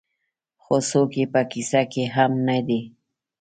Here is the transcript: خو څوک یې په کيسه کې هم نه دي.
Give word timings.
خو 0.63 0.75
څوک 0.89 1.11
یې 1.19 1.25
په 1.33 1.41
کيسه 1.51 1.81
کې 1.91 2.03
هم 2.15 2.31
نه 2.47 2.57
دي. 2.67 2.81